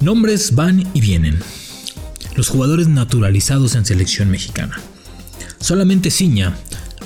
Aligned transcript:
Nombres 0.00 0.54
van 0.54 0.88
y 0.94 1.00
vienen. 1.00 1.40
Los 2.36 2.48
jugadores 2.48 2.86
naturalizados 2.86 3.74
en 3.74 3.84
selección 3.84 4.30
mexicana. 4.30 4.78
Solamente 5.58 6.12
Ciña 6.12 6.56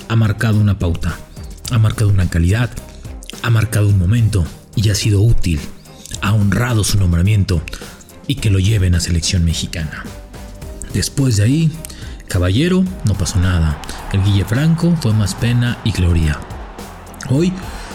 ha 0.09 0.15
marcado 0.15 0.59
una 0.59 0.77
pauta, 0.77 1.17
ha 1.71 1.79
marcado 1.79 2.11
una 2.11 2.29
calidad, 2.29 2.69
ha 3.41 3.49
marcado 3.49 3.89
un 3.89 3.97
momento 3.97 4.45
y 4.75 4.89
ha 4.91 4.95
sido 4.95 5.21
útil, 5.21 5.59
ha 6.21 6.33
honrado 6.33 6.83
su 6.83 6.99
nombramiento 6.99 7.63
y 8.27 8.35
que 8.35 8.51
lo 8.51 8.59
lleven 8.59 8.93
a 8.93 8.99
selección 8.99 9.43
mexicana. 9.43 10.03
Después 10.93 11.37
de 11.37 11.43
ahí, 11.45 11.71
Caballero 12.27 12.85
no 13.05 13.15
pasó 13.15 13.39
nada. 13.39 13.81
El 14.11 14.23
Guille 14.23 14.45
Franco 14.45 14.95
fue 15.01 15.13
más 15.13 15.33
pena 15.33 15.79
y 15.83 15.93
gloria. 15.93 16.39
Hoy 17.31 17.51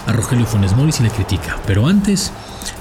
a 0.08 0.12
Rogelio 0.12 0.44
Funes 0.44 0.74
Mori 0.74 0.90
se 0.90 1.04
le 1.04 1.10
critica, 1.10 1.56
pero 1.68 1.86
antes 1.86 2.32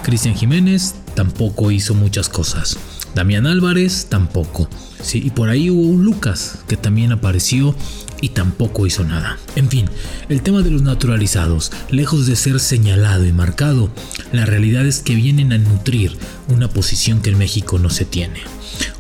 Cristian 0.02 0.34
Jiménez 0.34 0.95
tampoco 1.18 1.71
hizo 1.71 1.95
muchas 1.95 2.29
cosas. 2.29 2.77
Damián 3.15 3.47
Álvarez 3.47 4.05
tampoco. 4.07 4.69
Sí, 5.01 5.19
y 5.25 5.32
por 5.32 5.50
ahí 5.50 5.71
hubo 5.71 5.82
un 5.82 6.05
Lucas 6.05 6.60
que 6.68 6.78
también 6.78 7.11
apareció 7.11 7.75
y 8.21 8.29
tampoco 8.29 8.86
hizo 8.86 9.04
nada. 9.04 9.39
En 9.55 9.68
fin, 9.68 9.89
el 10.29 10.43
tema 10.43 10.61
de 10.61 10.69
los 10.69 10.83
naturalizados, 10.83 11.71
lejos 11.89 12.27
de 12.27 12.36
ser 12.36 12.60
señalado 12.60 13.25
y 13.25 13.32
marcado, 13.32 13.89
la 14.32 14.46
realidad 14.46 14.86
es 14.86 15.00
que 15.00 15.15
vienen 15.15 15.54
a 15.54 15.57
nutrir 15.57 16.15
una 16.50 16.69
posición 16.69 17.21
que 17.21 17.32
en 17.32 17.39
México 17.39 17.79
no 17.79 17.89
se 17.89 18.05
tiene. 18.05 18.41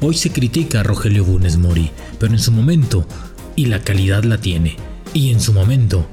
Hoy 0.01 0.15
se 0.15 0.31
critica 0.31 0.79
a 0.79 0.83
Rogelio 0.83 1.23
Funes 1.23 1.57
Mori, 1.57 1.91
pero 2.19 2.33
en 2.33 2.39
su 2.39 2.51
momento, 2.51 3.05
y 3.55 3.65
la 3.65 3.83
calidad 3.83 4.23
la 4.23 4.39
tiene, 4.39 4.75
y 5.13 5.29
en 5.29 5.39
su 5.39 5.53
momento, 5.53 6.07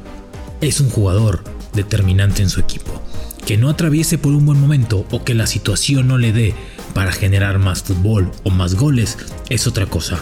es 0.60 0.80
un 0.80 0.90
jugador 0.90 1.44
determinante 1.72 2.42
en 2.42 2.50
su 2.50 2.60
equipo 2.60 3.02
que 3.46 3.56
no 3.56 3.68
atraviese 3.68 4.18
por 4.18 4.32
un 4.32 4.46
buen 4.46 4.60
momento 4.60 5.06
o 5.10 5.24
que 5.24 5.34
la 5.34 5.46
situación 5.46 6.08
no 6.08 6.18
le 6.18 6.32
dé 6.32 6.54
para 6.94 7.12
generar 7.12 7.58
más 7.58 7.82
fútbol 7.82 8.30
o 8.42 8.50
más 8.50 8.74
goles 8.74 9.18
es 9.50 9.66
otra 9.66 9.86
cosa. 9.86 10.18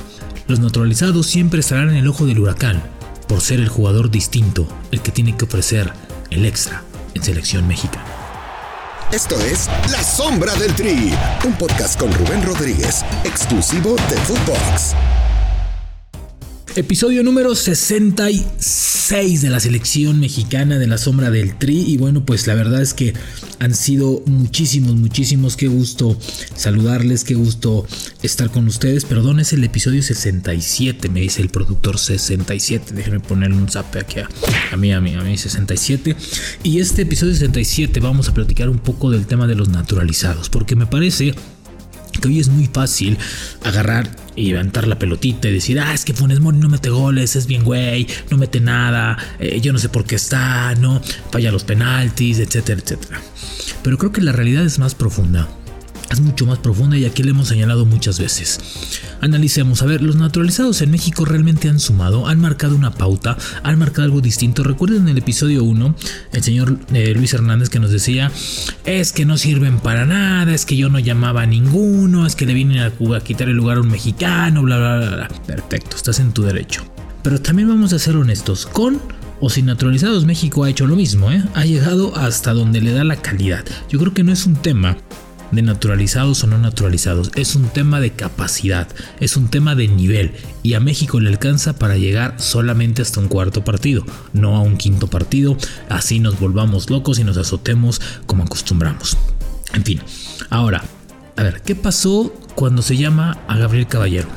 Los 0.49 0.61
naturalizados 0.61 1.27
siempre 1.27 1.61
estarán 1.61 1.91
en 1.91 1.97
el 1.97 2.09
ojo 2.09 2.27
del 2.27 2.41
huracán 2.41 2.83
por 3.29 3.41
ser 3.41 3.61
el 3.61 3.69
jugador 3.69 4.11
distinto, 4.11 4.67
el 4.91 5.01
que 5.01 5.13
tiene 5.13 5.37
que 5.37 5.45
ofrecer 5.45 5.93
el 6.31 6.45
extra 6.45 6.83
en 7.15 7.23
selección 7.23 7.67
mexicana. 7.69 8.05
Esto 9.13 9.39
es 9.41 9.69
La 9.91 10.03
Sombra 10.03 10.55
del 10.55 10.75
Tri, 10.75 11.13
un 11.45 11.53
podcast 11.55 12.01
con 12.01 12.13
Rubén 12.13 12.43
Rodríguez, 12.43 13.05
exclusivo 13.25 13.95
de 14.09 14.17
Footbox. 14.17 14.95
Episodio 16.75 17.23
número 17.23 17.55
66 17.55 19.43
de 19.43 19.51
la 19.51 19.61
selección 19.61 20.19
mexicana 20.19 20.79
de 20.79 20.87
la 20.87 20.97
sombra 20.97 21.31
del 21.31 21.59
Tri. 21.59 21.85
Y 21.87 21.99
bueno, 21.99 22.25
pues 22.25 22.47
la 22.47 22.55
verdad 22.55 22.81
es 22.81 22.95
que 22.95 23.13
han 23.59 23.75
sido 23.75 24.23
muchísimos, 24.25 24.95
muchísimos. 24.97 25.59
Qué 25.59 25.69
gusto 25.69 26.19
saludarles, 26.57 27.25
qué 27.25 27.35
gusto 27.35 27.87
estar 28.23 28.51
con 28.51 28.67
ustedes. 28.69 29.05
Perdón, 29.05 29.39
es 29.39 29.53
el 29.53 29.63
episodio 29.65 30.03
67, 30.03 31.11
me 31.11 31.21
dice 31.21 31.43
el 31.43 31.51
productor 31.51 31.99
67. 31.99 32.95
Déjenme 32.95 33.21
ponerle 33.21 33.59
un 33.59 33.69
zape 33.69 33.99
aquí 33.99 34.21
a, 34.21 34.31
a 34.73 34.77
mí, 34.79 34.95
a 34.95 35.01
mí, 35.03 35.13
a 35.13 35.21
mí 35.21 35.37
67. 35.37 36.17
Y 36.63 36.81
este 36.81 37.03
episodio 37.03 37.35
67 37.35 38.01
vamos 38.01 38.31
a 38.31 38.35
platicar 38.35 38.71
un 38.71 38.79
poco 38.79 39.11
del 39.11 39.27
tema 39.27 39.47
de 39.47 39.57
los 39.57 39.69
naturalizados, 39.69 40.49
porque 40.49 40.75
me 40.75 40.87
parece 40.87 41.35
que 42.21 42.29
hoy 42.29 42.41
es 42.41 42.49
muy 42.49 42.67
fácil 42.67 43.19
agarrar 43.65 44.11
y 44.37 44.49
levantar 44.49 44.87
la 44.87 44.99
pelotita 44.99 45.49
y 45.49 45.53
decir, 45.53 45.81
ah, 45.81 45.93
es 45.95 46.05
que 46.05 46.15
Funes 46.15 46.41
Mori 46.41 46.59
no 46.59 46.69
mete 46.69 46.91
goles, 46.91 47.37
es 47.37 47.47
bien 47.47 47.65
güey, 47.65 48.07
no 48.31 48.37
mete 48.37 48.61
nada, 48.61 49.17
eh, 49.39 49.61
yo 49.61 49.73
no 49.73 49.79
sé 49.79 49.89
por 49.89 50.05
qué 50.05 50.17
está, 50.17 50.75
no, 50.77 51.01
falla 51.31 51.53
los 51.53 51.65
penaltis, 51.65 52.39
etcétera, 52.39 52.81
etcétera. 52.81 53.21
Pero 53.83 53.99
creo 53.99 54.13
que 54.13 54.21
la 54.21 54.33
realidad 54.33 54.65
es 54.65 54.79
más 54.79 54.95
profunda 54.95 55.49
es 56.13 56.21
mucho 56.21 56.47
más 56.47 56.59
profunda 56.59 56.97
y 56.97 57.05
aquí 57.05 57.23
le 57.23 57.31
hemos 57.31 57.49
señalado 57.49 57.87
muchas 57.87 58.19
veces. 58.19 58.61
Analicemos, 59.21 59.83
a 59.83 59.87
ver, 59.87 60.03
los 60.03 60.17
naturalizados 60.17 60.83
en 60.83 60.91
México 60.91 61.25
realmente 61.25 61.69
han 61.69 61.81
sumado, 61.81 62.29
han 62.29 62.41
marcado 62.41 62.77
una 62.77 62.93
pauta, 62.93 63.37
han 63.63 63.79
marcado 63.79 64.05
algo 64.05 64.21
distinto. 64.21 64.63
Recuerden 64.63 65.03
en 65.03 65.09
el 65.09 65.19
episodio 65.19 65.65
1, 65.65 65.95
el 66.33 66.43
señor 66.43 66.79
eh, 66.93 67.15
Luis 67.15 67.33
Hernández 67.33 67.71
que 67.71 67.81
nos 67.81 67.91
decía, 67.91 68.31
es 68.85 69.13
que 69.13 69.25
no 69.25 69.39
sirven 69.39 69.79
para 69.79 70.05
nada, 70.05 70.53
es 70.55 70.67
que 70.67 70.77
yo 70.77 70.89
no 70.89 70.99
llamaba 70.99 71.43
a 71.43 71.47
ninguno, 71.47 72.27
es 72.27 72.37
que 72.37 72.47
le 72.47 72.55
vienen 72.55 72.79
a, 72.79 72.87
a 72.87 73.21
quitar 73.21 73.49
el 73.49 73.57
lugar 73.57 73.79
a 73.79 73.81
un 73.81 73.89
mexicano, 73.89 74.63
bla, 74.63 74.79
bla, 74.79 74.99
bla, 74.99 75.17
bla. 75.17 75.29
Perfecto, 75.47 75.97
estás 75.97 76.21
en 76.21 76.33
tu 76.33 76.43
derecho. 76.43 76.85
Pero 77.23 77.41
también 77.41 77.69
vamos 77.69 77.93
a 77.93 77.99
ser 77.99 78.17
honestos, 78.17 78.67
con 78.67 79.01
o 79.41 79.51
sin 79.51 79.67
naturalizados 79.67 80.25
México 80.25 80.63
ha 80.63 80.71
hecho 80.71 80.87
lo 80.87 80.95
mismo, 80.95 81.33
¿eh? 81.33 81.43
ha 81.55 81.65
llegado 81.65 82.17
hasta 82.17 82.53
donde 82.53 82.81
le 82.81 82.93
da 82.93 83.03
la 83.03 83.17
calidad. 83.17 83.65
Yo 83.89 83.99
creo 83.99 84.15
que 84.15 84.23
no 84.23 84.33
es 84.33 84.47
un 84.47 84.55
tema 84.55 84.97
de 85.53 85.63
naturalizados 85.63 86.43
o 86.43 86.47
no 86.47 86.59
naturalizados, 86.59 87.31
es 87.37 87.55
un 87.55 87.69
tema 87.69 88.01
de 88.01 88.13
capacidad, 88.13 88.89
es 89.21 89.37
un 89.37 89.49
tema 89.49 89.75
de 89.75 89.87
nivel 89.87 90.33
y 90.63 90.75
a 90.75 90.81
México 90.81 91.21
le 91.21 91.29
alcanza 91.29 91.79
para 91.79 91.97
llegar 91.97 92.35
solamente 92.39 93.03
hasta 93.03 93.21
un 93.21 93.29
cuarto 93.29 93.63
partido, 93.65 94.05
no 94.33 94.57
a 94.57 94.61
un 94.61 94.77
quinto 94.77 95.07
partido, 95.07 95.57
así 95.89 96.19
nos 96.19 96.41
volvamos 96.41 96.91
locos 96.91 97.19
y 97.19 97.25
nos 97.25 97.37
azotemos 97.37 98.01
como 98.27 98.43
acostumbramos. 98.43 99.17
En 99.75 99.85
fin, 99.85 100.01
ahora, 100.51 100.83
a 101.37 101.43
ver, 101.43 101.63
¿qué 101.63 101.75
pasó 101.75 102.33
cuando 102.55 102.83
se 102.83 102.97
llama 102.97 103.39
a 103.49 103.57
Gabriel 103.57 103.87
Caballero? 103.87 104.29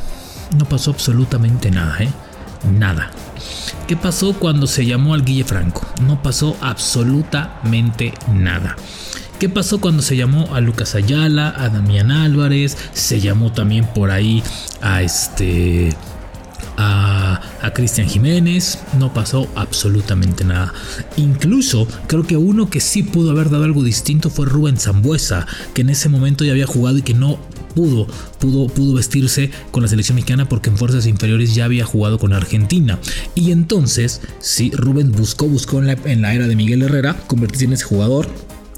No 0.58 0.66
pasó 0.66 0.92
absolutamente 0.92 1.72
nada, 1.72 1.97
¿eh? 2.00 2.09
Nada. 2.72 3.12
¿Qué 3.88 3.96
pasó 3.96 4.34
cuando 4.34 4.66
se 4.66 4.86
llamó 4.86 5.14
al 5.14 5.24
Guille 5.24 5.44
Franco? 5.44 5.86
No 6.02 6.24
pasó 6.24 6.58
absolutamente 6.62 8.14
nada. 8.32 8.76
¿Qué 9.40 9.50
pasó 9.50 9.81
cuando 9.81 10.01
se 10.01 10.16
llamó 10.16 10.56
a 10.56 10.62
Lucas 10.62 10.96
Ayala, 10.96 11.53
a 11.57 11.68
Damián 11.68 12.09
Álvarez? 12.09 12.78
Se 12.94 13.19
llamó 13.19 13.51
también 13.51 13.85
por 13.85 14.09
ahí 14.09 14.41
a 14.81 15.03
este. 15.03 15.94
a, 16.78 17.41
Cristian 17.73 18.07
Jiménez. 18.07 18.79
No 18.97 19.13
pasó 19.13 19.50
absolutamente 19.56 20.46
nada. 20.46 20.73
Incluso 21.18 21.85
creo 22.07 22.23
que 22.23 22.38
uno 22.38 22.69
que 22.69 22.79
sí 22.79 23.03
pudo 23.03 23.31
haber 23.31 23.50
dado 23.50 23.66
algo 23.66 23.84
distinto 23.84 24.29
fue 24.29 24.46
Rubén 24.46 24.78
Zambuesa, 24.78 25.46
que 25.73 25.81
en 25.81 25.90
ese 25.90 26.07
momento 26.07 26.46
ya 26.46 26.53
había 26.53 26.67
jugado 26.67 27.00
y 27.00 27.02
que 27.02 27.13
no 27.13 27.38
pudo, 27.75 28.07
pudo, 28.40 28.67
pudo 28.67 28.94
vestirse 28.94 29.52
con 29.72 29.84
la 29.84 29.90
selección 29.90 30.16
mexicana 30.16 30.47
porque 30.47 30.69
en 30.69 30.78
fuerzas 30.78 31.07
inferiores 31.07 31.53
ya 31.53 31.66
había 31.66 31.84
jugado 31.84 32.19
con 32.19 32.31
Argentina. 32.31 33.00
Y 33.35 33.52
entonces, 33.52 34.22
sí, 34.40 34.72
Rubén 34.73 35.12
buscó, 35.12 35.50
buscó 35.50 35.79
en 35.79 35.88
la, 35.88 35.97
en 36.06 36.22
la 36.22 36.34
era 36.34 36.47
de 36.47 36.56
Miguel 36.56 36.84
Herrera 36.84 37.17
convertirse 37.28 37.66
en 37.66 37.73
ese 37.73 37.84
jugador 37.84 38.29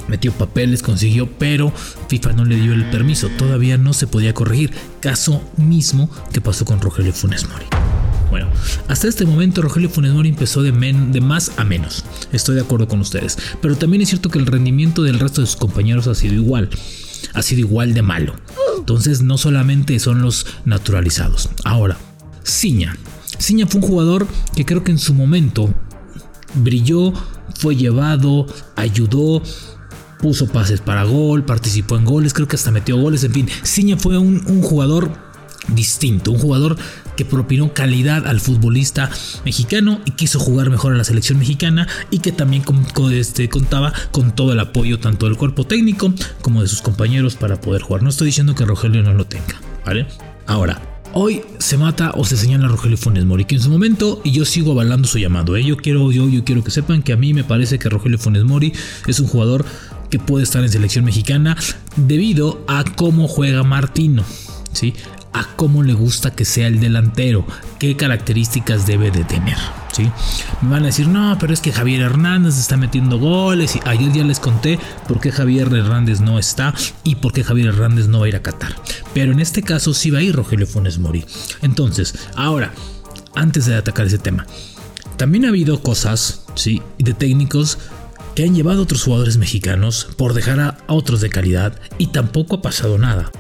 metió 0.07 0.31
papeles, 0.31 0.81
consiguió, 0.81 1.29
pero 1.37 1.71
FIFA 2.09 2.33
no 2.33 2.45
le 2.45 2.55
dio 2.55 2.73
el 2.73 2.89
permiso, 2.89 3.29
todavía 3.37 3.77
no 3.77 3.93
se 3.93 4.07
podía 4.07 4.33
corregir. 4.33 4.73
Caso 4.99 5.41
mismo 5.57 6.09
que 6.31 6.41
pasó 6.41 6.65
con 6.65 6.81
Rogelio 6.81 7.13
Funes 7.13 7.47
Mori. 7.49 7.65
Bueno, 8.29 8.49
hasta 8.87 9.07
este 9.07 9.25
momento 9.25 9.61
Rogelio 9.61 9.89
Funes 9.89 10.11
Mori 10.11 10.29
empezó 10.29 10.61
de, 10.61 10.71
más 11.21 11.51
a 11.57 11.63
menos. 11.63 12.03
Estoy 12.31 12.55
de 12.55 12.61
acuerdo 12.61 12.87
con 12.87 12.99
ustedes. 12.99 13.37
Pero 13.61 13.77
también 13.77 14.01
es 14.01 14.09
cierto 14.09 14.29
que 14.29 14.39
el 14.39 14.45
rendimiento 14.45 15.03
del 15.03 15.19
resto 15.19 15.41
de 15.41 15.47
sus 15.47 15.55
compañeros 15.55 16.07
ha 16.07 16.15
sido 16.15 16.33
igual. 16.33 16.69
Ha 17.33 17.41
sido 17.41 17.61
igual 17.61 17.93
de 17.93 18.01
malo. 18.01 18.35
Entonces 18.77 19.21
no 19.21 19.37
solamente 19.37 19.97
son 19.99 20.21
los 20.21 20.45
naturalizados. 20.65 21.49
Ahora, 21.63 21.97
Ciña. 22.43 22.97
Ciña 23.39 23.67
fue 23.67 23.81
un 23.81 23.87
jugador 23.87 24.27
que 24.55 24.65
creo 24.65 24.83
que 24.83 24.91
en 24.91 24.99
su 24.99 25.13
momento 25.13 25.73
brilló, 26.55 27.13
fue 27.55 27.75
llevado, 27.75 28.47
ayudó, 28.75 29.41
puso 30.19 30.47
pases 30.47 30.81
para 30.81 31.03
gol, 31.03 31.43
participó 31.43 31.97
en 31.97 32.05
goles, 32.05 32.33
creo 32.33 32.47
que 32.47 32.55
hasta 32.55 32.71
metió 32.71 32.97
goles, 32.97 33.23
en 33.23 33.33
fin, 33.33 33.49
Ciña 33.63 33.97
fue 33.97 34.17
un, 34.17 34.41
jugador 34.61 35.11
distinto, 35.69 36.31
un 36.31 36.39
jugador 36.39 36.77
que 37.15 37.25
propinó 37.25 37.73
calidad 37.73 38.27
al 38.27 38.39
futbolista 38.39 39.09
mexicano 39.43 39.99
y 40.05 40.11
quiso 40.11 40.39
jugar 40.39 40.69
mejor 40.69 40.93
a 40.93 40.97
la 40.97 41.03
selección 41.03 41.39
mexicana 41.39 41.87
y 42.09 42.19
que 42.19 42.31
también 42.31 42.63
este, 43.11 43.49
contaba 43.49 43.93
con 44.11 44.35
todo 44.35 44.53
el 44.53 44.59
apoyo 44.59 44.99
tanto 44.99 45.25
del 45.25 45.35
cuerpo 45.35 45.65
técnico 45.65 46.13
como 46.41 46.61
de 46.61 46.67
sus 46.67 46.81
compañeros 46.81 47.35
para 47.35 47.59
poder 47.59 47.81
jugar. 47.81 48.03
No 48.03 48.09
estoy 48.09 48.27
diciendo 48.27 48.55
que 48.55 48.65
Rogelio 48.65 49.03
no 49.03 49.13
lo 49.13 49.25
tenga, 49.25 49.59
¿vale? 49.85 50.07
Ahora, 50.45 50.81
Hoy 51.13 51.41
se 51.57 51.77
mata 51.77 52.11
o 52.15 52.25
se 52.25 52.37
señala 52.37 52.65
a 52.65 52.67
Rogelio 52.67 52.97
Funes 52.97 53.25
Mori, 53.25 53.45
que 53.45 53.55
en 53.55 53.61
su 53.61 53.69
momento, 53.69 54.21
y 54.23 54.31
yo 54.31 54.45
sigo 54.45 54.73
avalando 54.73 55.07
su 55.07 55.17
llamado, 55.17 55.55
¿eh? 55.55 55.63
yo, 55.63 55.77
quiero, 55.77 56.11
yo, 56.11 56.27
yo 56.29 56.43
quiero 56.43 56.63
que 56.63 56.69
sepan 56.69 57.01
que 57.01 57.13
a 57.13 57.17
mí 57.17 57.33
me 57.33 57.43
parece 57.43 57.79
que 57.79 57.89
Rogelio 57.89 58.19
Funes 58.19 58.43
Mori 58.43 58.73
es 59.07 59.19
un 59.19 59.27
jugador 59.27 59.65
que 60.09 60.19
puede 60.19 60.43
estar 60.43 60.63
en 60.63 60.69
selección 60.69 61.05
mexicana 61.05 61.57
debido 61.95 62.63
a 62.67 62.83
cómo 62.83 63.27
juega 63.27 63.63
Martino, 63.63 64.23
¿sí? 64.71 64.93
a 65.33 65.47
cómo 65.55 65.83
le 65.83 65.93
gusta 65.93 66.31
que 66.31 66.45
sea 66.45 66.67
el 66.67 66.79
delantero, 66.79 67.45
qué 67.79 67.95
características 67.95 68.87
debe 68.87 69.11
de 69.11 69.23
tener. 69.23 69.57
¿sí? 69.91 70.09
Me 70.61 70.71
van 70.71 70.83
a 70.83 70.87
decir, 70.87 71.07
no, 71.07 71.37
pero 71.39 71.53
es 71.53 71.61
que 71.61 71.71
Javier 71.71 72.01
Hernández 72.01 72.57
está 72.57 72.77
metiendo 72.77 73.19
goles 73.19 73.75
y 73.75 73.81
ayer 73.85 74.11
ya 74.11 74.23
les 74.23 74.39
conté 74.39 74.79
por 75.07 75.19
qué 75.19 75.31
Javier 75.31 75.71
Hernández 75.73 76.21
no 76.21 76.39
está 76.39 76.73
y 77.03 77.15
por 77.15 77.33
qué 77.33 77.43
Javier 77.43 77.67
Hernández 77.67 78.07
no 78.07 78.19
va 78.19 78.25
a 78.25 78.29
ir 78.29 78.35
a 78.35 78.41
Qatar. 78.41 78.75
Pero 79.13 79.31
en 79.31 79.39
este 79.39 79.61
caso 79.61 79.93
sí 79.93 80.09
va 80.09 80.19
a 80.19 80.23
ir 80.23 80.35
Rogelio 80.35 80.65
Funes 80.65 80.97
Mori. 80.99 81.23
Entonces, 81.61 82.15
ahora, 82.35 82.71
antes 83.35 83.65
de 83.65 83.75
atacar 83.75 84.07
ese 84.07 84.17
tema, 84.17 84.45
también 85.17 85.45
ha 85.45 85.49
habido 85.49 85.81
cosas, 85.81 86.45
¿sí? 86.55 86.81
De 86.99 87.13
técnicos 87.13 87.79
que 88.37 88.43
han 88.43 88.53
llevado 88.53 88.81
a 88.81 88.83
otros 88.83 89.01
jugadores 89.01 89.37
mexicanos 89.37 90.09
por 90.15 90.35
dejar 90.35 90.59
a 90.59 90.77
otros 90.85 91.21
de 91.21 91.29
calidad 91.31 91.81
y 91.97 92.11
tampoco 92.11 92.57
ha 92.57 92.61
pasado 92.61 92.99
nada. 92.99 93.31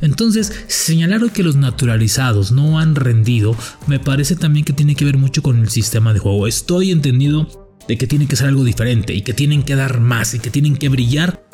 Entonces, 0.00 0.50
señalar 0.66 1.30
que 1.30 1.42
los 1.42 1.56
naturalizados 1.56 2.52
no 2.52 2.78
han 2.78 2.94
rendido, 2.94 3.54
me 3.86 3.98
parece 3.98 4.34
también 4.34 4.64
que 4.64 4.72
tiene 4.72 4.94
que 4.94 5.04
ver 5.04 5.18
mucho 5.18 5.42
con 5.42 5.58
el 5.58 5.68
sistema 5.68 6.14
de 6.14 6.20
juego. 6.20 6.46
Estoy 6.46 6.90
entendido 6.90 7.76
de 7.86 7.98
que 7.98 8.06
tiene 8.06 8.26
que 8.26 8.36
ser 8.36 8.48
algo 8.48 8.64
diferente 8.64 9.12
y 9.12 9.20
que 9.20 9.34
tienen 9.34 9.62
que 9.62 9.76
dar 9.76 10.00
más 10.00 10.32
y 10.32 10.38
que 10.38 10.48
tienen 10.48 10.78
que 10.78 10.88
brillar 10.88 11.46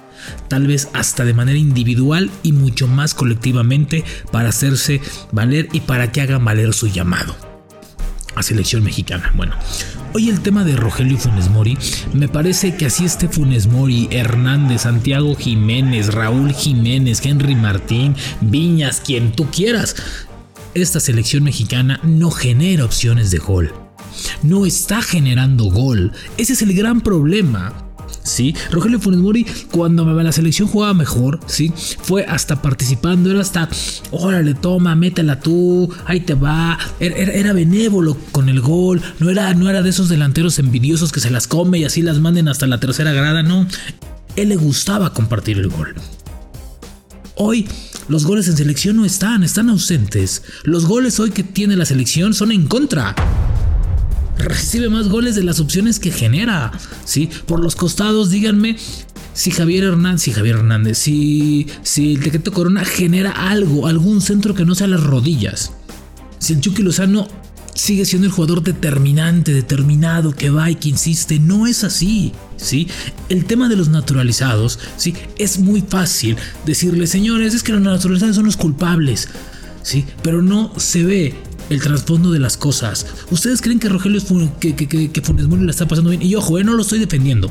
tal 0.46 0.68
vez 0.68 0.88
hasta 0.92 1.24
de 1.24 1.34
manera 1.34 1.58
individual 1.58 2.30
y 2.44 2.52
mucho 2.52 2.86
más 2.86 3.14
colectivamente 3.14 4.04
para 4.30 4.50
hacerse 4.50 5.00
valer 5.32 5.68
y 5.72 5.80
para 5.80 6.12
que 6.12 6.20
hagan 6.20 6.44
valer 6.44 6.72
su 6.72 6.86
llamado 6.86 7.51
a 8.34 8.42
selección 8.42 8.82
mexicana. 8.82 9.32
Bueno, 9.34 9.54
hoy 10.14 10.28
el 10.28 10.40
tema 10.40 10.64
de 10.64 10.76
Rogelio 10.76 11.18
Funes 11.18 11.50
Mori, 11.50 11.76
me 12.12 12.28
parece 12.28 12.76
que 12.76 12.86
así 12.86 13.04
este 13.04 13.28
Funes 13.28 13.66
Mori, 13.66 14.08
Hernández, 14.10 14.82
Santiago 14.82 15.34
Jiménez, 15.34 16.14
Raúl 16.14 16.52
Jiménez, 16.52 17.24
Henry 17.24 17.54
Martín, 17.54 18.14
Viñas, 18.40 19.00
quien 19.00 19.32
tú 19.32 19.50
quieras, 19.50 19.96
esta 20.74 21.00
selección 21.00 21.44
mexicana 21.44 22.00
no 22.02 22.30
genera 22.30 22.84
opciones 22.84 23.30
de 23.30 23.38
gol. 23.38 23.74
No 24.42 24.66
está 24.66 25.02
generando 25.02 25.64
gol. 25.64 26.12
Ese 26.36 26.54
es 26.54 26.62
el 26.62 26.74
gran 26.74 27.00
problema. 27.00 27.91
¿Sí? 28.22 28.54
Rogelio 28.70 29.00
Funes 29.00 29.20
Mori, 29.20 29.46
cuando 29.70 30.04
la 30.04 30.32
selección 30.32 30.68
jugaba 30.68 30.94
mejor, 30.94 31.40
¿sí? 31.46 31.72
Fue 32.02 32.24
hasta 32.24 32.62
participando, 32.62 33.30
era 33.30 33.40
hasta, 33.40 33.68
órale, 34.10 34.54
toma, 34.54 34.94
métela 34.94 35.40
tú, 35.40 35.92
ahí 36.06 36.20
te 36.20 36.34
va. 36.34 36.78
Era, 37.00 37.52
benévolo 37.52 38.16
con 38.32 38.48
el 38.48 38.60
gol, 38.60 39.02
no 39.18 39.30
era, 39.30 39.54
no 39.54 39.68
era 39.68 39.82
de 39.82 39.90
esos 39.90 40.08
delanteros 40.08 40.58
envidiosos 40.58 41.12
que 41.12 41.20
se 41.20 41.30
las 41.30 41.46
come 41.46 41.78
y 41.78 41.84
así 41.84 42.02
las 42.02 42.18
manden 42.20 42.48
hasta 42.48 42.66
la 42.66 42.80
tercera 42.80 43.12
grada, 43.12 43.42
no. 43.42 43.66
Él 44.36 44.48
le 44.48 44.56
gustaba 44.56 45.12
compartir 45.12 45.58
el 45.58 45.68
gol. 45.68 45.94
Hoy 47.34 47.66
los 48.08 48.24
goles 48.24 48.48
en 48.48 48.56
selección 48.56 48.96
no 48.96 49.04
están, 49.04 49.42
están 49.42 49.70
ausentes. 49.70 50.42
Los 50.64 50.86
goles 50.86 51.18
hoy 51.20 51.30
que 51.30 51.42
tiene 51.42 51.76
la 51.76 51.86
selección 51.86 52.34
son 52.34 52.52
en 52.52 52.66
contra 52.66 53.14
recibe 54.38 54.88
más 54.88 55.08
goles 55.08 55.34
de 55.34 55.42
las 55.42 55.60
opciones 55.60 55.98
que 55.98 56.10
genera. 56.10 56.72
¿sí? 57.04 57.28
Por 57.46 57.60
los 57.60 57.76
costados, 57.76 58.30
díganme 58.30 58.76
si 59.34 59.50
Javier 59.50 59.84
Hernández, 59.84 60.22
si 60.22 60.32
Javier 60.32 60.56
Hernández, 60.56 60.98
si, 60.98 61.66
si 61.82 62.14
el 62.14 62.20
Tequeto 62.20 62.52
Corona 62.52 62.84
genera 62.84 63.30
algo, 63.30 63.86
algún 63.86 64.20
centro 64.20 64.54
que 64.54 64.64
no 64.64 64.74
sea 64.74 64.86
las 64.86 65.02
rodillas. 65.02 65.72
Si 66.38 66.52
el 66.52 66.60
Chucky 66.60 66.82
Lozano 66.82 67.28
sigue 67.74 68.04
siendo 68.04 68.26
el 68.26 68.32
jugador 68.32 68.62
determinante, 68.62 69.54
determinado, 69.54 70.32
que 70.32 70.50
va 70.50 70.70
y 70.70 70.76
que 70.76 70.90
insiste, 70.90 71.38
no 71.38 71.66
es 71.66 71.84
así. 71.84 72.32
¿Sí? 72.56 72.88
El 73.28 73.44
tema 73.44 73.68
de 73.68 73.76
los 73.76 73.88
naturalizados, 73.88 74.78
¿sí? 74.96 75.14
Es 75.36 75.58
muy 75.58 75.80
fácil 75.80 76.36
decirle, 76.64 77.06
señores, 77.06 77.54
es 77.54 77.62
que 77.62 77.72
los 77.72 77.80
naturalizados 77.80 78.36
son 78.36 78.46
los 78.46 78.56
culpables, 78.56 79.28
¿sí? 79.82 80.04
Pero 80.22 80.42
no 80.42 80.72
se 80.76 81.02
ve 81.02 81.34
el 81.72 81.80
trasfondo 81.80 82.30
de 82.30 82.38
las 82.38 82.56
cosas. 82.56 83.06
¿Ustedes 83.30 83.60
creen 83.60 83.78
que 83.78 83.88
Rogelio 83.88 84.20
que, 84.60 84.74
que, 84.76 85.10
que, 85.10 85.22
Funes 85.22 85.46
Mori 85.46 85.64
la 85.64 85.70
está 85.70 85.86
pasando 85.86 86.10
bien? 86.10 86.22
Y 86.22 86.34
ojo, 86.34 86.58
eh, 86.58 86.64
no 86.64 86.74
lo 86.74 86.82
estoy 86.82 86.98
defendiendo. 86.98 87.50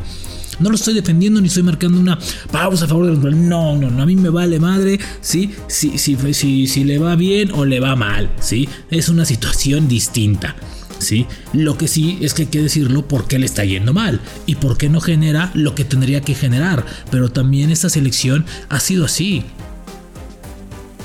No 0.59 0.69
lo 0.69 0.75
estoy 0.75 0.93
defendiendo 0.93 1.41
ni 1.41 1.47
estoy 1.47 1.63
marcando 1.63 1.99
una 1.99 2.19
pausa 2.51 2.85
a 2.85 2.87
favor 2.87 3.07
de 3.07 3.13
los 3.13 3.35
No, 3.35 3.75
no, 3.75 3.89
no. 3.89 4.03
A 4.03 4.05
mí 4.05 4.15
me 4.15 4.29
vale 4.29 4.59
madre 4.59 4.99
¿sí? 5.21 5.51
Si, 5.67 5.97
si, 5.97 6.15
si, 6.33 6.67
si 6.67 6.83
le 6.83 6.99
va 6.99 7.15
bien 7.15 7.51
o 7.51 7.65
le 7.65 7.79
va 7.79 7.95
mal. 7.95 8.29
¿sí? 8.39 8.69
Es 8.91 9.09
una 9.09 9.25
situación 9.25 9.87
distinta. 9.87 10.55
¿sí? 10.99 11.25
Lo 11.53 11.77
que 11.77 11.87
sí 11.87 12.19
es 12.21 12.33
que 12.33 12.43
hay 12.43 12.47
que 12.49 12.61
decirlo 12.61 13.07
por 13.07 13.27
qué 13.27 13.39
le 13.39 13.47
está 13.47 13.65
yendo 13.65 13.93
mal 13.93 14.21
y 14.45 14.55
por 14.55 14.77
qué 14.77 14.89
no 14.89 15.01
genera 15.01 15.51
lo 15.55 15.73
que 15.73 15.83
tendría 15.83 16.21
que 16.21 16.35
generar. 16.35 16.85
Pero 17.09 17.29
también 17.29 17.71
esta 17.71 17.89
selección 17.89 18.45
ha 18.69 18.79
sido 18.79 19.05
así 19.05 19.43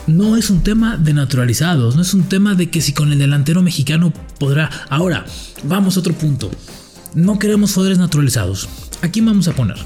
no 0.06 0.36
es 0.36 0.50
un 0.50 0.62
tema 0.62 0.96
de 0.96 1.12
naturalizados, 1.12 1.96
no 1.96 2.02
es 2.02 2.14
un 2.14 2.24
tema 2.24 2.54
de 2.54 2.70
que 2.70 2.80
si 2.80 2.92
con 2.92 3.12
el 3.12 3.18
delantero 3.18 3.62
mexicano 3.62 4.12
podrá. 4.38 4.70
Ahora, 4.88 5.24
vamos 5.64 5.96
a 5.96 6.00
otro 6.00 6.14
punto. 6.14 6.50
No 7.14 7.38
queremos 7.38 7.72
jugadores 7.72 7.98
naturalizados. 7.98 8.68
¿A 9.02 9.08
quién 9.08 9.26
vamos 9.26 9.48
a 9.48 9.54
poner? 9.54 9.76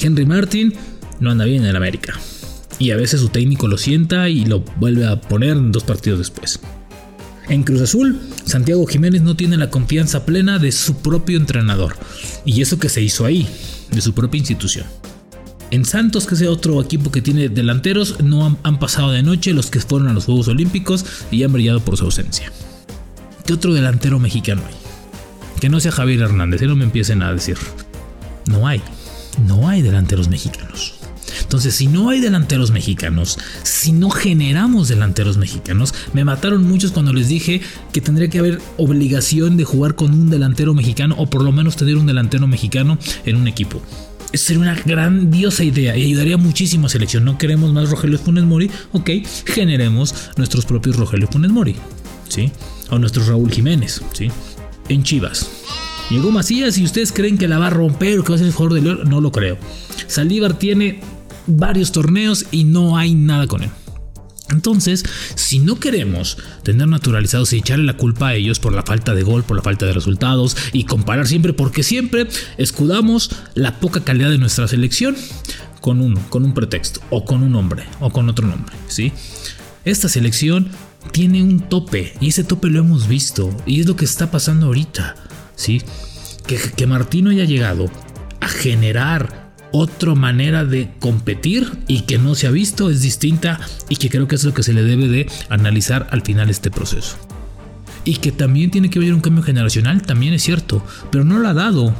Henry 0.00 0.26
Martin 0.26 0.74
no 1.20 1.30
anda 1.30 1.44
bien 1.44 1.62
en 1.62 1.70
el 1.70 1.76
América. 1.76 2.14
Y 2.78 2.90
a 2.90 2.96
veces 2.96 3.20
su 3.20 3.28
técnico 3.28 3.68
lo 3.68 3.78
sienta 3.78 4.28
y 4.28 4.44
lo 4.44 4.60
vuelve 4.78 5.06
a 5.06 5.20
poner 5.20 5.56
dos 5.70 5.84
partidos 5.84 6.18
después. 6.18 6.60
En 7.48 7.62
Cruz 7.62 7.80
Azul, 7.80 8.18
Santiago 8.44 8.86
Jiménez 8.86 9.22
no 9.22 9.36
tiene 9.36 9.56
la 9.56 9.70
confianza 9.70 10.26
plena 10.26 10.58
de 10.58 10.72
su 10.72 10.96
propio 10.96 11.38
entrenador. 11.38 11.96
Y 12.44 12.60
eso 12.60 12.78
que 12.78 12.88
se 12.88 13.02
hizo 13.02 13.24
ahí, 13.24 13.48
de 13.90 14.00
su 14.00 14.14
propia 14.14 14.38
institución. 14.38 14.86
En 15.72 15.84
Santos, 15.84 16.26
que 16.26 16.36
sea 16.36 16.50
otro 16.50 16.80
equipo 16.80 17.10
que 17.10 17.22
tiene 17.22 17.48
delanteros, 17.48 18.22
no 18.22 18.56
han, 18.62 18.78
pasado 18.78 19.10
de 19.10 19.24
noche 19.24 19.52
los 19.52 19.68
que 19.68 19.80
fueron 19.80 20.08
a 20.08 20.12
los 20.12 20.26
Juegos 20.26 20.46
Olímpicos 20.46 21.04
y 21.32 21.42
han 21.42 21.52
brillado 21.52 21.80
por 21.80 21.96
su 21.96 22.04
ausencia. 22.04 22.52
¿Qué 23.44 23.52
otro 23.52 23.74
delantero 23.74 24.20
mexicano 24.20 24.62
hay? 24.66 24.74
Que 25.60 25.68
no 25.68 25.80
sea 25.80 25.90
Javier 25.90 26.20
Hernández, 26.20 26.62
y 26.62 26.66
no 26.66 26.76
me 26.76 26.84
empiecen 26.84 27.22
a 27.22 27.32
decir. 27.32 27.56
No 28.46 28.68
hay, 28.68 28.80
no 29.48 29.68
hay 29.68 29.82
delanteros 29.82 30.28
mexicanos. 30.28 30.94
Entonces, 31.40 31.74
si 31.74 31.88
no 31.88 32.10
hay 32.10 32.20
delanteros 32.20 32.70
mexicanos, 32.70 33.38
si 33.64 33.90
no 33.90 34.10
generamos 34.10 34.88
delanteros 34.88 35.36
mexicanos, 35.36 35.94
me 36.12 36.24
mataron 36.24 36.62
muchos 36.62 36.92
cuando 36.92 37.12
les 37.12 37.28
dije 37.28 37.60
que 37.92 38.00
tendría 38.00 38.28
que 38.28 38.38
haber 38.38 38.60
obligación 38.76 39.56
de 39.56 39.64
jugar 39.64 39.96
con 39.96 40.12
un 40.12 40.30
delantero 40.30 40.74
mexicano 40.74 41.16
o 41.18 41.28
por 41.28 41.42
lo 41.42 41.50
menos 41.50 41.76
tener 41.76 41.96
un 41.96 42.06
delantero 42.06 42.46
mexicano 42.46 42.98
en 43.24 43.36
un 43.36 43.48
equipo 43.48 43.82
sería 44.36 44.62
una 44.62 44.74
grandiosa 44.74 45.64
idea 45.64 45.96
y 45.96 46.04
ayudaría 46.04 46.36
muchísimo 46.36 46.86
a 46.86 46.90
selección. 46.90 47.24
No 47.24 47.38
queremos 47.38 47.72
más 47.72 47.90
Rogelio 47.90 48.18
Funes 48.18 48.44
Mori, 48.44 48.70
ok, 48.92 49.10
generemos 49.44 50.14
nuestros 50.36 50.64
propios 50.64 50.96
Rogelio 50.96 51.28
Funes 51.28 51.50
Mori, 51.50 51.76
¿sí? 52.28 52.52
O 52.90 52.98
nuestros 52.98 53.26
Raúl 53.26 53.50
Jiménez, 53.50 54.02
¿sí? 54.12 54.30
En 54.88 55.02
Chivas. 55.02 55.48
Llegó 56.10 56.30
Macías 56.30 56.78
y 56.78 56.84
ustedes 56.84 57.12
creen 57.12 57.36
que 57.36 57.48
la 57.48 57.58
va 57.58 57.66
a 57.66 57.70
romper 57.70 58.18
o 58.18 58.24
que 58.24 58.30
va 58.30 58.36
a 58.36 58.38
ser 58.38 58.46
el 58.46 58.52
jugador 58.52 58.74
de 58.74 58.82
León, 58.82 59.00
no 59.08 59.20
lo 59.20 59.32
creo. 59.32 59.58
Saldívar 60.06 60.58
tiene 60.58 61.00
varios 61.46 61.92
torneos 61.92 62.46
y 62.50 62.64
no 62.64 62.96
hay 62.96 63.14
nada 63.14 63.46
con 63.46 63.62
él. 63.62 63.70
Entonces, 64.50 65.04
si 65.34 65.58
no 65.58 65.80
queremos 65.80 66.38
tener 66.62 66.86
naturalizados 66.86 67.52
y 67.52 67.58
echarle 67.58 67.84
la 67.84 67.96
culpa 67.96 68.28
a 68.28 68.34
ellos 68.34 68.60
por 68.60 68.72
la 68.72 68.82
falta 68.82 69.14
de 69.14 69.22
gol, 69.22 69.42
por 69.44 69.56
la 69.56 69.62
falta 69.62 69.86
de 69.86 69.92
resultados 69.92 70.56
y 70.72 70.84
comparar 70.84 71.26
siempre, 71.26 71.52
porque 71.52 71.82
siempre 71.82 72.28
escudamos 72.56 73.30
la 73.54 73.80
poca 73.80 74.04
calidad 74.04 74.30
de 74.30 74.38
nuestra 74.38 74.68
selección 74.68 75.16
con 75.80 76.00
uno, 76.00 76.20
con 76.30 76.44
un 76.44 76.54
pretexto, 76.54 77.00
o 77.10 77.24
con 77.24 77.42
un 77.42 77.52
nombre, 77.52 77.84
o 78.00 78.10
con 78.10 78.28
otro 78.28 78.46
nombre, 78.46 78.74
¿sí? 78.88 79.12
Esta 79.84 80.08
selección 80.08 80.68
tiene 81.12 81.42
un 81.42 81.60
tope, 81.60 82.14
y 82.20 82.28
ese 82.28 82.42
tope 82.42 82.68
lo 82.68 82.80
hemos 82.80 83.06
visto, 83.06 83.56
y 83.66 83.80
es 83.80 83.86
lo 83.86 83.94
que 83.94 84.04
está 84.04 84.30
pasando 84.30 84.66
ahorita, 84.66 85.14
¿sí? 85.54 85.82
Que, 86.46 86.58
que 86.58 86.86
Martino 86.86 87.30
haya 87.30 87.44
llegado 87.44 87.88
a 88.40 88.48
generar 88.48 89.45
otra 89.76 90.14
manera 90.14 90.64
de 90.64 90.90
competir 90.98 91.70
y 91.86 92.02
que 92.02 92.18
no 92.18 92.34
se 92.34 92.46
ha 92.46 92.50
visto, 92.50 92.90
es 92.90 93.02
distinta 93.02 93.60
y 93.88 93.96
que 93.96 94.10
creo 94.10 94.28
que 94.28 94.36
es 94.36 94.44
lo 94.44 94.54
que 94.54 94.62
se 94.62 94.72
le 94.72 94.82
debe 94.82 95.08
de 95.08 95.28
analizar 95.48 96.08
al 96.10 96.22
final 96.22 96.50
este 96.50 96.70
proceso. 96.70 97.16
Y 98.04 98.16
que 98.16 98.32
también 98.32 98.70
tiene 98.70 98.90
que 98.90 98.98
haber 98.98 99.14
un 99.14 99.20
cambio 99.20 99.42
generacional, 99.42 100.02
también 100.02 100.32
es 100.34 100.42
cierto, 100.42 100.84
pero 101.10 101.24
no 101.24 101.38
lo 101.38 101.48
ha 101.48 101.54
dado. 101.54 101.94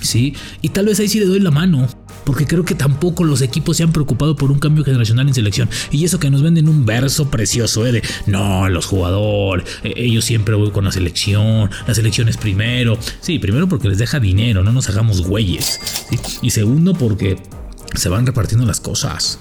Sí, 0.00 0.34
y 0.62 0.70
tal 0.70 0.86
vez 0.86 1.00
ahí 1.00 1.08
sí 1.08 1.20
le 1.20 1.26
doy 1.26 1.40
la 1.40 1.50
mano, 1.50 1.86
porque 2.24 2.46
creo 2.46 2.64
que 2.64 2.74
tampoco 2.74 3.24
los 3.24 3.42
equipos 3.42 3.76
se 3.76 3.82
han 3.82 3.92
preocupado 3.92 4.36
por 4.36 4.50
un 4.50 4.58
cambio 4.58 4.84
generacional 4.84 5.28
en 5.28 5.34
selección. 5.34 5.68
Y 5.90 6.04
eso 6.04 6.18
que 6.18 6.30
nos 6.30 6.42
venden 6.42 6.68
un 6.68 6.84
verso 6.84 7.30
precioso, 7.30 7.86
¿eh? 7.86 7.92
de 7.92 8.02
no, 8.26 8.68
los 8.68 8.86
jugadores, 8.86 9.66
e, 9.82 9.92
ellos 9.96 10.24
siempre 10.24 10.54
voy 10.54 10.70
con 10.70 10.84
la 10.84 10.92
selección, 10.92 11.70
la 11.86 11.94
selección 11.94 12.28
es 12.28 12.36
primero. 12.36 12.98
Sí, 13.20 13.38
primero 13.38 13.68
porque 13.68 13.88
les 13.88 13.98
deja 13.98 14.20
dinero, 14.20 14.62
no 14.62 14.72
nos 14.72 14.88
hagamos 14.88 15.22
güeyes. 15.22 15.80
Y 16.42 16.50
segundo 16.50 16.94
porque 16.94 17.38
se 17.94 18.08
van 18.08 18.26
repartiendo 18.26 18.66
las 18.66 18.80
cosas. 18.80 19.38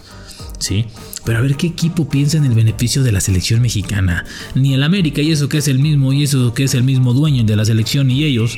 ¿Sí? 0.60 0.86
Pero 1.26 1.40
a 1.40 1.42
ver 1.42 1.56
qué 1.56 1.68
equipo 1.68 2.08
piensa 2.08 2.38
en 2.38 2.46
el 2.46 2.54
beneficio 2.54 3.04
de 3.04 3.12
la 3.12 3.22
selección 3.22 3.62
mexicana. 3.62 4.26
Ni 4.54 4.74
el 4.74 4.84
América 4.84 5.22
y 5.22 5.32
eso 5.32 5.50
que 5.50 5.58
es 5.58 5.68
el 5.68 5.80
mismo 5.80 6.14
y 6.14 6.24
eso 6.24 6.54
que 6.54 6.64
es 6.64 6.74
el 6.76 6.84
mismo 6.84 7.14
dueño 7.14 7.44
de 7.44 7.56
la 7.56 7.66
selección 7.66 8.12
y 8.12 8.24
ellos. 8.24 8.58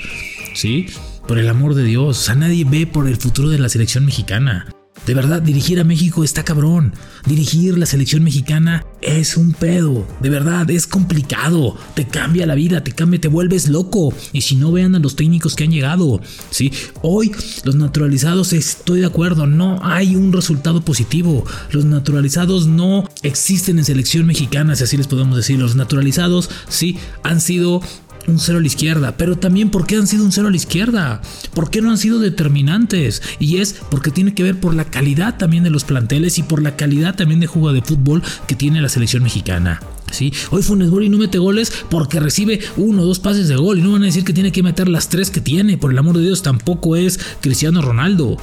¿Sí? 0.54 0.88
Por 1.28 1.40
el 1.40 1.48
amor 1.48 1.74
de 1.74 1.84
Dios, 1.84 2.30
a 2.30 2.36
nadie 2.36 2.66
ve 2.66 2.86
por 2.86 3.08
el 3.08 3.16
futuro 3.16 3.50
de 3.50 3.58
la 3.58 3.70
selección 3.70 4.06
mexicana. 4.06 4.68
De 5.06 5.14
verdad, 5.14 5.42
dirigir 5.42 5.80
a 5.80 5.84
México 5.84 6.24
está 6.24 6.44
cabrón. 6.44 6.94
Dirigir 7.26 7.78
la 7.78 7.86
selección 7.86 8.24
mexicana 8.24 8.86
es 9.02 9.36
un 9.36 9.54
pedo. 9.54 10.06
De 10.22 10.30
verdad, 10.30 10.70
es 10.70 10.88
complicado. 10.88 11.78
Te 11.94 12.08
cambia 12.08 12.46
la 12.46 12.56
vida, 12.56 12.84
te 12.84 12.92
cambia, 12.92 13.20
te 13.20 13.28
vuelves 13.28 13.68
loco. 13.68 14.14
Y 14.32 14.42
si 14.42 14.56
no 14.56 14.72
vean 14.72 14.96
a 14.96 15.00
los 15.00 15.16
técnicos 15.16 15.56
que 15.56 15.64
han 15.64 15.72
llegado. 15.72 16.22
¿sí? 16.50 16.72
Hoy, 17.02 17.32
los 17.64 17.76
naturalizados, 17.76 18.54
estoy 18.54 19.02
de 19.02 19.06
acuerdo, 19.06 19.48
no 19.48 19.80
hay 19.82 20.16
un 20.16 20.32
resultado 20.32 20.84
positivo. 20.84 21.46
Los 21.72 21.84
naturalizados 21.86 22.68
no 22.68 23.10
existen 23.24 23.80
en 23.80 23.86
selección 23.86 24.26
mexicana, 24.26 24.76
si 24.76 24.86
así 24.86 24.96
les 24.96 25.08
podemos 25.08 25.36
decir. 25.36 25.60
Los 25.60 25.76
naturalizados, 25.76 26.50
sí, 26.70 26.98
han 27.24 27.42
sido 27.42 27.82
un 28.28 28.40
cero 28.40 28.58
a 28.58 28.62
la 28.62 28.68
izquierda, 28.68 29.16
pero 29.18 29.38
también 29.38 29.70
porque 29.70 29.96
han 29.96 30.08
sido 30.08 30.24
un 30.24 30.32
cero 30.32 30.48
a 30.48 30.52
la 30.52 30.58
izquierda, 30.58 31.22
por 31.54 31.70
qué 31.70 31.82
no 31.82 31.92
han 31.92 31.98
sido 31.98 32.20
determinantes. 32.20 33.22
Y 33.40 33.58
es 33.58 33.76
porque 33.90 34.12
tiene 34.12 34.34
que 34.34 34.44
ver 34.44 34.60
por 34.60 34.74
la 34.74 34.86
calidad 34.86 35.38
también 35.38 35.64
de 35.64 35.70
los 35.70 35.84
planteles 35.84 36.38
y 36.38 36.44
por 36.44 36.62
la 36.62 36.76
calidad 36.76 37.16
también 37.16 37.40
de 37.40 37.48
juego 37.48 37.74
de 37.74 37.82
fútbol 37.82 38.24
que 38.48 38.56
tiene 38.56 38.82
la 38.82 38.90
selección 38.90 39.24
mexicana. 39.24 39.82
¿Sí? 40.12 40.32
Hoy 40.52 40.62
Funes 40.62 40.90
Mori 40.90 41.10
no 41.10 41.18
mete 41.18 41.40
goles 41.40 41.74
porque 41.90 42.20
recibe 42.20 42.60
uno 42.78 43.02
o 43.02 43.06
dos 43.06 43.18
pases 43.18 43.48
de 43.48 43.56
gol 43.56 43.80
y 43.80 43.82
no 43.82 43.94
van 43.94 44.04
a 44.04 44.06
decir 44.06 44.24
que 44.24 44.34
tiene 44.34 44.52
que 44.52 44.62
meter 44.62 44.88
las 44.88 45.10
tres 45.10 45.32
que 45.32 45.42
tiene. 45.42 45.78
Por 45.78 45.92
el 45.92 45.98
amor 45.98 46.18
de 46.18 46.24
Dios, 46.24 46.44
tampoco 46.44 46.96
es 46.96 47.20
Cristiano 47.42 47.82
Ronaldo 47.82 48.38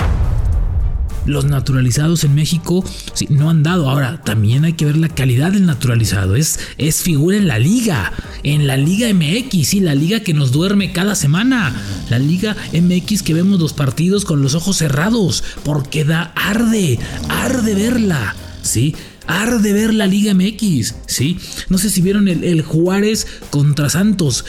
los 1.30 1.44
naturalizados 1.44 2.24
en 2.24 2.34
México 2.34 2.84
no 3.28 3.50
han 3.50 3.62
dado. 3.62 3.88
Ahora, 3.88 4.20
también 4.22 4.64
hay 4.64 4.74
que 4.74 4.84
ver 4.84 4.96
la 4.96 5.08
calidad 5.08 5.52
del 5.52 5.66
naturalizado. 5.66 6.36
Es, 6.36 6.58
es 6.78 7.02
figura 7.02 7.36
en 7.36 7.48
la 7.48 7.58
liga, 7.58 8.12
en 8.42 8.66
la 8.66 8.76
Liga 8.76 9.08
MX, 9.12 9.66
sí, 9.66 9.80
la 9.80 9.94
liga 9.94 10.20
que 10.20 10.34
nos 10.34 10.52
duerme 10.52 10.92
cada 10.92 11.14
semana. 11.14 11.74
La 12.10 12.18
Liga 12.18 12.56
MX 12.72 13.22
que 13.22 13.34
vemos 13.34 13.60
los 13.60 13.72
partidos 13.72 14.24
con 14.24 14.42
los 14.42 14.54
ojos 14.54 14.78
cerrados, 14.78 15.44
porque 15.64 16.04
da 16.04 16.32
arde, 16.34 16.98
arde 17.28 17.74
verla, 17.74 18.34
¿sí? 18.62 18.94
Arde 19.26 19.72
ver 19.72 19.94
la 19.94 20.06
Liga 20.06 20.34
MX, 20.34 20.94
¿sí? 21.06 21.38
No 21.68 21.78
sé 21.78 21.90
si 21.90 22.02
vieron 22.02 22.26
el 22.28 22.62
Juárez 22.62 23.26
contra 23.50 23.88
Santos. 23.88 24.44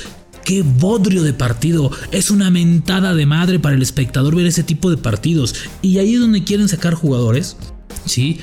Qué 0.46 0.64
bodrio 0.64 1.24
de 1.24 1.34
partido. 1.34 1.92
Es 2.12 2.32
una 2.32 2.50
mentada 2.50 3.14
de 3.14 3.26
madre 3.26 3.60
para 3.60 3.76
el 3.76 3.82
espectador 3.82 4.36
ver 4.36 4.48
ese 4.48 4.64
tipo 4.64 4.90
de 4.90 4.98
partidos. 4.98 5.56
Y 5.82 6.00
ahí 6.00 6.16
es 6.16 6.20
donde 6.20 6.44
quieren 6.44 6.68
sacar 6.68 6.94
jugadores. 6.94 7.58
¿Sí? 8.06 8.40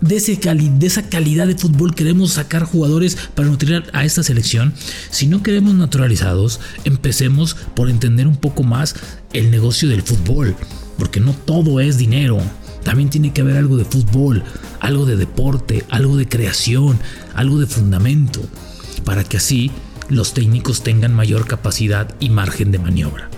De, 0.00 0.20
de, 0.20 0.86
esa 0.86 1.08
calidad 1.08 1.46
de 1.46 1.56
fútbol 1.56 1.94
queremos 1.94 2.32
sacar 2.32 2.64
jugadores 2.64 3.16
para 3.34 3.48
nutrir 3.48 3.84
a 3.92 4.04
esta 4.04 4.22
selección. 4.22 4.74
Si 5.10 5.26
no 5.26 5.42
queremos 5.42 5.74
naturalizados, 5.74 6.60
empecemos 6.84 7.56
por 7.74 7.88
entender 7.88 8.26
un 8.26 8.36
poco 8.36 8.62
más 8.62 8.94
el 9.32 9.50
negocio 9.50 9.88
del 9.88 10.02
fútbol. 10.02 10.56
Porque 10.98 11.20
no 11.20 11.32
todo 11.32 11.80
es 11.80 11.98
dinero. 11.98 12.38
También 12.84 13.10
tiene 13.10 13.32
que 13.32 13.40
haber 13.40 13.56
algo 13.56 13.76
de 13.76 13.84
fútbol, 13.84 14.42
algo 14.80 15.06
de 15.06 15.16
deporte, 15.16 15.84
algo 15.90 16.16
de 16.16 16.28
creación, 16.28 16.98
algo 17.34 17.58
de 17.58 17.66
fundamento. 17.66 18.40
Para 19.04 19.24
que 19.24 19.38
así 19.38 19.70
los 20.08 20.34
técnicos 20.34 20.82
tengan 20.82 21.14
mayor 21.14 21.46
capacidad 21.46 22.14
y 22.20 22.30
margen 22.30 22.70
de 22.70 22.78
maniobra. 22.78 23.30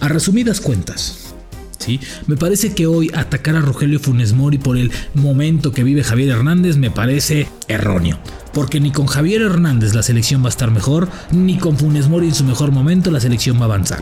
A 0.00 0.08
resumidas 0.08 0.60
cuentas, 0.60 1.34
¿sí? 1.78 2.00
me 2.26 2.36
parece 2.36 2.74
que 2.74 2.86
hoy 2.86 3.10
atacar 3.14 3.56
a 3.56 3.60
Rogelio 3.60 4.00
Funes 4.00 4.32
Mori 4.32 4.58
por 4.58 4.76
el 4.76 4.90
momento 5.14 5.72
que 5.72 5.84
vive 5.84 6.04
Javier 6.04 6.30
Hernández 6.30 6.76
me 6.76 6.90
parece 6.90 7.48
erróneo. 7.68 8.18
Porque 8.52 8.80
ni 8.80 8.90
con 8.90 9.06
Javier 9.06 9.42
Hernández 9.42 9.94
la 9.94 10.02
selección 10.02 10.42
va 10.42 10.46
a 10.46 10.50
estar 10.50 10.70
mejor, 10.70 11.08
ni 11.30 11.58
con 11.58 11.76
Funes 11.76 12.08
Mori 12.08 12.28
en 12.28 12.34
su 12.34 12.44
mejor 12.44 12.72
momento 12.72 13.10
la 13.10 13.20
selección 13.20 13.58
va 13.58 13.62
a 13.62 13.64
avanzar. 13.66 14.00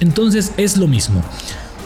Entonces 0.00 0.52
es 0.56 0.76
lo 0.76 0.86
mismo. 0.86 1.24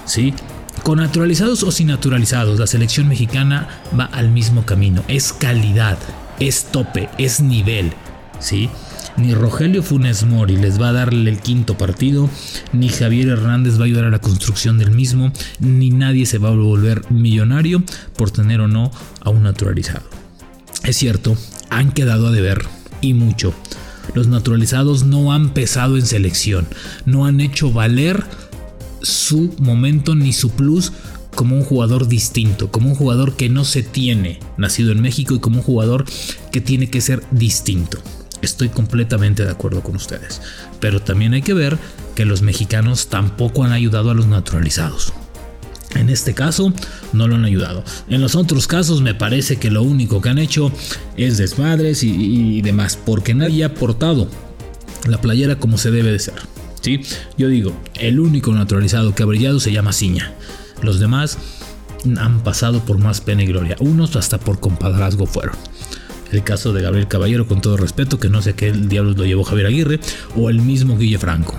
¿sí? 0.04 0.34
Con 0.82 0.98
naturalizados 0.98 1.62
o 1.62 1.72
sin 1.72 1.86
naturalizados, 1.86 2.58
la 2.58 2.66
selección 2.66 3.08
mexicana 3.08 3.68
va 3.98 4.04
al 4.04 4.30
mismo 4.30 4.66
camino. 4.66 5.02
Es 5.08 5.32
calidad, 5.32 5.96
es 6.40 6.64
tope, 6.64 7.08
es 7.18 7.40
nivel. 7.40 7.92
¿sí? 8.38 8.68
Ni 9.16 9.32
Rogelio 9.32 9.82
Funes 9.82 10.24
Mori 10.24 10.56
les 10.56 10.80
va 10.80 10.88
a 10.88 10.92
darle 10.92 11.30
el 11.30 11.38
quinto 11.38 11.78
partido, 11.78 12.28
ni 12.72 12.88
Javier 12.88 13.28
Hernández 13.28 13.78
va 13.78 13.82
a 13.82 13.84
ayudar 13.84 14.04
a 14.04 14.10
la 14.10 14.20
construcción 14.20 14.76
del 14.76 14.90
mismo, 14.90 15.32
ni 15.60 15.90
nadie 15.90 16.26
se 16.26 16.38
va 16.38 16.48
a 16.48 16.56
volver 16.56 17.08
millonario 17.12 17.82
por 18.16 18.32
tener 18.32 18.60
o 18.60 18.66
no 18.66 18.90
a 19.20 19.30
un 19.30 19.44
naturalizado. 19.44 20.02
Es 20.82 20.96
cierto, 20.96 21.36
han 21.70 21.92
quedado 21.92 22.26
a 22.26 22.32
deber 22.32 22.64
y 23.00 23.14
mucho. 23.14 23.54
Los 24.14 24.26
naturalizados 24.26 25.04
no 25.04 25.32
han 25.32 25.50
pesado 25.50 25.96
en 25.96 26.06
selección, 26.06 26.66
no 27.06 27.24
han 27.24 27.40
hecho 27.40 27.70
valer 27.72 28.24
su 29.00 29.54
momento 29.58 30.16
ni 30.16 30.32
su 30.32 30.50
plus 30.50 30.92
como 31.36 31.56
un 31.56 31.64
jugador 31.64 32.08
distinto, 32.08 32.70
como 32.70 32.88
un 32.88 32.94
jugador 32.96 33.36
que 33.36 33.48
no 33.48 33.64
se 33.64 33.82
tiene 33.84 34.40
nacido 34.56 34.90
en 34.90 35.00
México 35.02 35.34
y 35.34 35.40
como 35.40 35.58
un 35.58 35.62
jugador 35.62 36.04
que 36.50 36.60
tiene 36.60 36.90
que 36.90 37.00
ser 37.00 37.22
distinto. 37.30 37.98
Estoy 38.44 38.68
completamente 38.68 39.44
de 39.44 39.50
acuerdo 39.50 39.82
con 39.82 39.96
ustedes. 39.96 40.40
Pero 40.80 41.00
también 41.00 41.34
hay 41.34 41.42
que 41.42 41.54
ver 41.54 41.78
que 42.14 42.24
los 42.24 42.42
mexicanos 42.42 43.08
tampoco 43.08 43.64
han 43.64 43.72
ayudado 43.72 44.10
a 44.10 44.14
los 44.14 44.26
naturalizados. 44.26 45.12
En 45.94 46.10
este 46.10 46.34
caso 46.34 46.72
no 47.12 47.28
lo 47.28 47.36
han 47.36 47.44
ayudado. 47.44 47.84
En 48.08 48.20
los 48.20 48.34
otros 48.34 48.66
casos 48.66 49.00
me 49.00 49.14
parece 49.14 49.56
que 49.56 49.70
lo 49.70 49.82
único 49.82 50.20
que 50.20 50.28
han 50.28 50.38
hecho 50.38 50.72
es 51.16 51.38
desmadres 51.38 52.02
y, 52.02 52.60
demás, 52.62 52.98
porque 53.04 53.34
nadie 53.34 53.64
ha 53.64 53.68
aportado 53.68 54.28
la 55.06 55.20
playera 55.20 55.58
como 55.58 55.78
se 55.78 55.90
debe 55.90 56.10
de 56.10 56.18
ser. 56.18 56.34
¿sí? 56.80 57.00
Yo 57.38 57.48
digo, 57.48 57.72
el 57.94 58.20
único 58.20 58.52
naturalizado 58.52 59.14
que 59.14 59.22
ha 59.22 59.26
brillado 59.26 59.60
se 59.60 59.72
llama 59.72 59.92
Ciña. 59.92 60.34
Los 60.82 60.98
demás 60.98 61.38
han 62.18 62.42
pasado 62.42 62.84
por 62.84 62.98
más 62.98 63.20
pena 63.20 63.44
y 63.44 63.46
gloria. 63.46 63.76
Unos 63.78 64.16
hasta 64.16 64.38
por 64.38 64.60
compadrazgo 64.60 65.26
fueron 65.26 65.56
el 66.34 66.44
caso 66.44 66.72
de 66.72 66.82
Gabriel 66.82 67.08
Caballero, 67.08 67.46
con 67.46 67.60
todo 67.60 67.76
respeto, 67.76 68.18
que 68.18 68.28
no 68.28 68.42
sé 68.42 68.54
qué 68.54 68.72
diablos 68.72 69.16
lo 69.16 69.24
llevó 69.24 69.44
Javier 69.44 69.66
Aguirre, 69.66 70.00
o 70.36 70.50
el 70.50 70.60
mismo 70.60 70.98
Guille 70.98 71.18
Franco. 71.18 71.58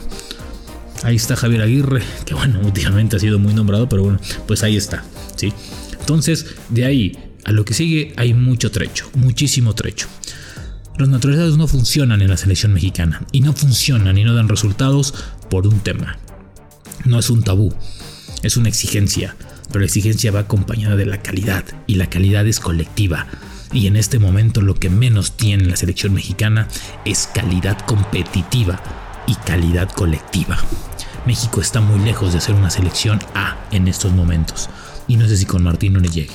Ahí 1.03 1.15
está 1.15 1.36
Javier 1.36 1.62
Aguirre, 1.62 2.01
que 2.25 2.34
bueno, 2.34 2.60
últimamente 2.63 3.15
ha 3.15 3.20
sido 3.20 3.39
muy 3.39 3.53
nombrado, 3.53 3.89
pero 3.89 4.03
bueno, 4.03 4.20
pues 4.48 4.63
ahí 4.63 4.77
está, 4.77 5.03
¿sí? 5.36 5.53
Entonces, 6.00 6.46
de 6.70 6.86
ahí 6.86 7.17
a 7.46 7.51
lo 7.51 7.63
que 7.63 7.74
sigue 7.74 8.13
hay 8.17 8.34
mucho 8.34 8.72
trecho, 8.72 9.10
muchísimo 9.15 9.74
trecho. 9.75 10.08
Los 10.98 11.10
naturalizados 11.10 11.58
no 11.58 11.67
funcionan 11.67 12.22
en 12.22 12.29
la 12.29 12.38
selección 12.38 12.74
mexicana 12.74 13.25
y 13.32 13.41
no 13.41 13.53
funcionan 13.53 14.17
y 14.17 14.24
no 14.24 14.34
dan 14.34 14.50
resultados 14.50 15.13
por 15.50 15.67
un 15.67 15.79
tema. 15.79 16.17
No 17.03 17.20
es 17.20 17.29
un 17.29 17.44
tabú, 17.44 17.74
es 18.44 18.58
una 18.58 18.70
exigencia, 18.70 19.36
pero 19.67 19.82
la 19.82 19.86
exigencia 19.86 20.32
va 20.32 20.41
acompañada 20.41 20.96
de 20.96 21.05
la 21.05 21.22
calidad 21.22 21.65
y 21.86 21.96
la 21.96 22.10
calidad 22.10 22.48
es 22.48 22.60
colectiva. 22.60 23.27
Y 23.75 23.88
en 23.88 23.98
este 23.98 24.20
momento 24.20 24.62
lo 24.62 24.75
que 24.75 24.89
menos 24.89 25.34
tiene 25.34 25.65
la 25.65 25.75
selección 25.75 26.13
mexicana 26.13 26.70
es 27.03 27.27
calidad 27.27 27.77
competitiva 27.86 28.82
y 29.27 29.36
calidad 29.36 29.91
colectiva. 29.91 30.58
México 31.25 31.60
está 31.60 31.82
muy 31.82 32.00
lejos 32.00 32.32
de 32.32 32.39
ser 32.39 32.55
una 32.55 32.70
selección 32.70 33.20
A 33.34 33.58
en 33.72 33.89
estos 33.89 34.13
momentos. 34.13 34.70
Y 35.10 35.17
no 35.17 35.27
sé 35.27 35.36
si 35.36 35.46
con 35.46 35.62
Martín 35.62 35.91
no 35.91 36.00
le 36.00 36.08
llegue. 36.08 36.34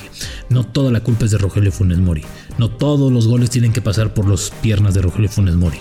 No 0.49 0.63
toda 0.65 0.91
la 0.91 0.99
culpa 1.01 1.25
es 1.25 1.31
de 1.31 1.39
Rogelio 1.39 1.71
Funes 1.71 1.97
Mori. 1.97 2.23
No 2.59 2.69
todos 2.69 3.11
los 3.11 3.27
goles 3.27 3.49
tienen 3.49 3.73
que 3.73 3.81
pasar 3.81 4.13
por 4.13 4.29
las 4.29 4.51
piernas 4.61 4.93
de 4.93 5.01
Rogelio 5.01 5.29
Funes 5.29 5.55
Mori. 5.55 5.79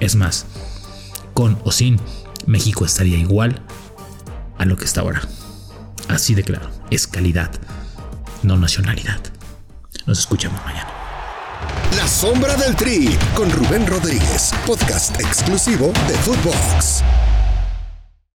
Es 0.00 0.16
más, 0.16 0.46
con 1.34 1.58
o 1.64 1.70
sin, 1.70 2.00
México 2.46 2.86
estaría 2.86 3.18
igual 3.18 3.60
a 4.56 4.64
lo 4.64 4.78
que 4.78 4.86
está 4.86 5.02
ahora. 5.02 5.20
Así 6.08 6.34
de 6.34 6.44
claro, 6.44 6.70
es 6.90 7.06
calidad, 7.06 7.50
no 8.42 8.56
nacionalidad. 8.56 9.20
Nos 10.08 10.20
escuchamos 10.20 10.64
mañana. 10.64 10.88
La 11.94 12.08
sombra 12.08 12.56
del 12.56 12.74
tri 12.74 13.14
con 13.34 13.50
Rubén 13.50 13.86
Rodríguez, 13.86 14.52
podcast 14.66 15.20
exclusivo 15.20 15.92
de 16.08 16.14
Footbox. 16.14 17.04